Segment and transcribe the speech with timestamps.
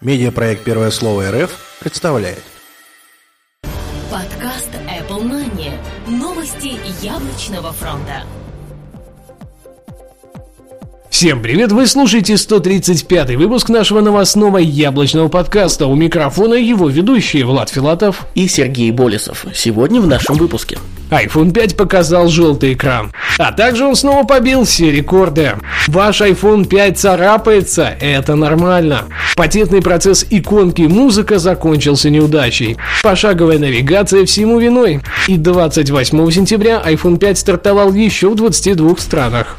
[0.00, 2.44] Медиапроект «Первое слово РФ» представляет.
[4.12, 5.72] Подкаст Apple Money.
[6.06, 8.22] Новости яблочного фронта.
[11.18, 11.72] Всем привет!
[11.72, 15.88] Вы слушаете 135 выпуск нашего новостного яблочного подкаста.
[15.88, 19.44] У микрофона его ведущие Влад Филатов и Сергей Болесов.
[19.52, 20.78] Сегодня в нашем выпуске.
[21.10, 23.10] iPhone 5 показал желтый экран.
[23.36, 25.54] А также он снова побил все рекорды.
[25.88, 29.06] Ваш iPhone 5 царапается, это нормально.
[29.34, 32.76] Патентный процесс иконки музыка закончился неудачей.
[33.02, 35.00] Пошаговая навигация всему виной.
[35.26, 39.58] И 28 сентября iPhone 5 стартовал еще в 22 странах.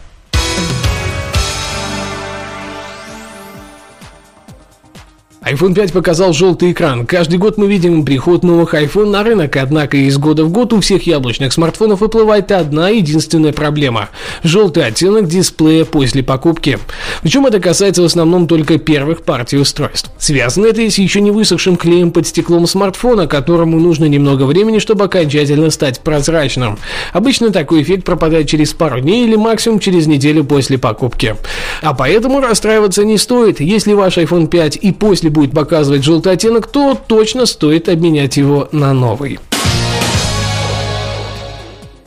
[5.51, 7.07] iPhone 5 показал желтый экран.
[7.07, 10.79] Каждый год мы видим приход новых iPhone на рынок, однако из года в год у
[10.79, 14.09] всех яблочных смартфонов выплывает одна единственная проблема–
[14.43, 16.77] желтый оттенок дисплея после покупки.
[17.23, 20.11] Причем это касается в основном только первых партий устройств.
[20.19, 25.05] Связано это с еще не высохшим клеем под стеклом смартфона, которому нужно немного времени, чтобы
[25.05, 26.77] окончательно стать прозрачным.
[27.11, 31.35] Обычно такой эффект пропадает через пару дней или максимум через неделю после покупки.
[31.81, 33.59] А поэтому расстраиваться не стоит.
[33.59, 38.67] Если ваш iPhone 5 и после будет показывать желтый оттенок, то точно стоит обменять его
[38.73, 39.39] на новый.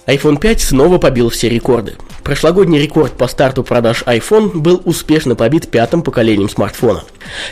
[0.06, 1.94] iPhone 5 снова побил все рекорды.
[2.24, 7.02] Прошлогодний рекорд по старту продаж iPhone был успешно побит пятым поколением смартфона.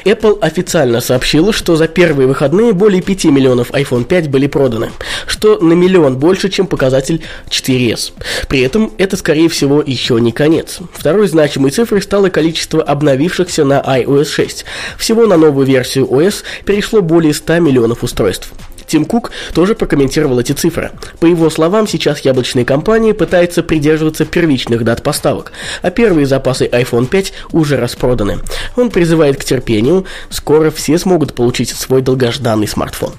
[0.04, 4.92] Apple официально сообщила, что за первые выходные более 5 миллионов iPhone 5 были проданы,
[5.26, 8.12] что на миллион больше, чем показатель 4S.
[8.48, 10.78] При этом это, скорее всего, еще не конец.
[10.92, 14.64] Второй значимой цифрой стало количество обновившихся на iOS 6.
[14.98, 18.52] Всего на новую версию OS перешло более 100 миллионов устройств.
[18.90, 20.90] Тим Кук тоже прокомментировал эти цифры.
[21.20, 27.06] По его словам, сейчас яблочная компания пытается придерживаться первичных дат поставок, а первые запасы iPhone
[27.06, 28.40] 5 уже распроданы.
[28.74, 33.12] Он призывает к терпению, скоро все смогут получить свой долгожданный смартфон.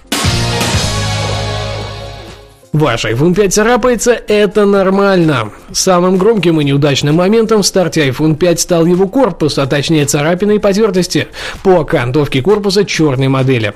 [2.73, 5.51] Ваш iPhone 5 царапается, это нормально.
[5.73, 10.56] Самым громким и неудачным моментом в старте iPhone 5 стал его корпус, а точнее царапины
[10.56, 11.28] и потертости
[11.63, 13.73] по окантовке корпуса черной модели.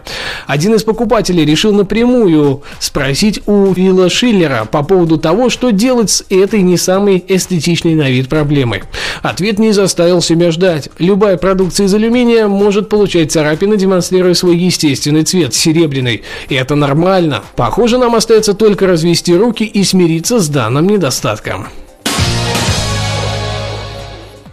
[0.48, 6.24] Один из покупателей решил напрямую спросить у Вилла Шиллера по поводу того, что делать с
[6.30, 8.84] этой не самой эстетичной на вид проблемой.
[9.22, 10.88] Ответ не заставил себя ждать.
[11.00, 16.24] Любая продукция из алюминия может получать царапины, демонстрируя свой естественный цвет– серебряный.
[16.48, 17.44] И это нормально.
[17.58, 21.68] Похоже, нам остается только только развести руки и смириться с данным недостатком.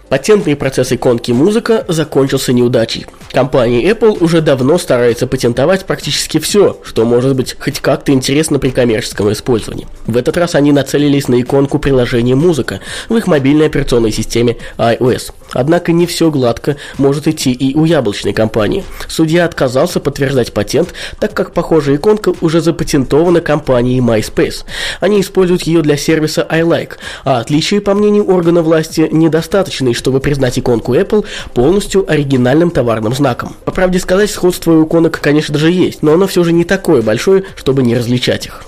[0.09, 3.07] Патентный процесс иконки музыка закончился неудачей.
[3.33, 8.71] Компания Apple уже давно старается патентовать практически все, что может быть хоть как-то интересно при
[8.71, 9.87] коммерческом использовании.
[10.07, 15.33] В этот раз они нацелились на иконку приложения «Музыка» в их мобильной операционной системе iOS.
[15.53, 18.85] Однако не все гладко может идти и у яблочной компании.
[19.09, 24.65] Судья отказался подтверждать патент, так как похожая иконка уже запатентована компанией MySpace.
[25.01, 26.93] Они используют ее для сервиса iLike,
[27.25, 31.25] а отличия, по мнению органа власти, недостаточны, чтобы признать иконку Apple
[31.55, 33.57] полностью оригинальным товарным знаком.
[33.65, 37.03] По правде сказать, сходство у иконок, конечно же, есть, но оно все же не такое
[37.03, 38.63] большое, чтобы не различать их.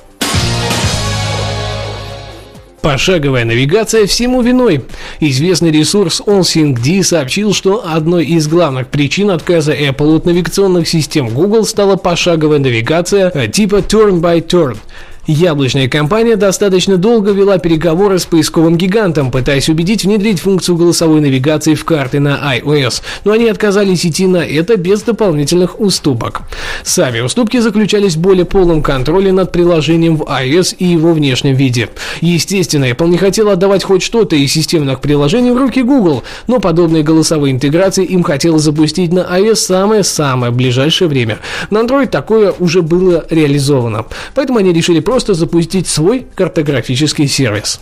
[2.84, 4.84] Пошаговая навигация всему виной.
[5.19, 11.65] Известный ресурс OnSyncD сообщил, что одной из главных причин отказа Apple от навигационных систем Google
[11.65, 14.77] стала пошаговая навигация типа Turn by Turn–
[15.26, 21.74] Яблочная компания достаточно долго вела переговоры с поисковым гигантом, пытаясь убедить внедрить функцию голосовой навигации
[21.74, 26.42] в карты на iOS, но они отказались идти на это без дополнительных уступок.
[26.82, 31.88] Сами уступки заключались в более полном контроле над приложением в iOS и его внешнем виде.
[32.20, 37.02] Естественно, Apple не хотела отдавать хоть что-то из системных приложений в руки Google, но подобные
[37.02, 41.38] голосовые интеграции им хотелось запустить на iOS самое-самое ближайшее время.
[41.70, 44.04] На Android такое уже было реализовано,
[44.34, 47.78] поэтому они решили просто просто запустить свой картографический сервис.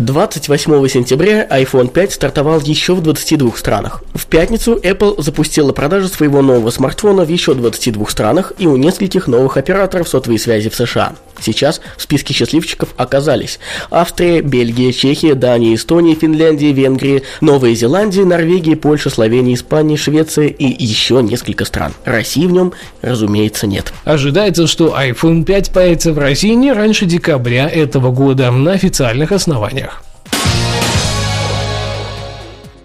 [0.00, 4.02] 28 сентября iPhone 5 стартовал еще в 22 странах.
[4.14, 9.26] В пятницу Apple запустила продажу своего нового смартфона в еще 22 странах и у нескольких
[9.26, 11.16] новых операторов сотовой связи в США.
[11.40, 13.58] Сейчас в списке счастливчиков оказались
[13.90, 20.84] Австрия, Бельгия, Чехия, Дания, Эстония, Финляндия, Венгрия, Новая Зеландия, Норвегия, Польша, Словения, Испания, Швеция и
[20.84, 21.92] еще несколько стран.
[22.04, 22.72] России в нем,
[23.02, 23.92] разумеется, нет.
[24.04, 29.89] Ожидается, что iPhone 5 появится в России не раньше декабря этого года на официальных основаниях.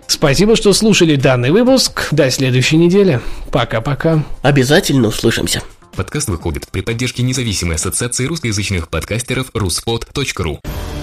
[0.07, 2.07] Спасибо, что слушали данный выпуск.
[2.11, 3.21] До следующей недели.
[3.51, 4.23] Пока-пока.
[4.41, 5.61] Обязательно услышимся.
[5.95, 10.59] Подкаст выходит при поддержке независимой ассоциации русскоязычных подкастеров ruspod.ru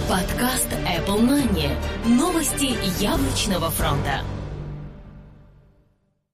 [0.09, 1.71] Подкаст Apple Money.
[2.05, 4.21] Новости яблочного фронта.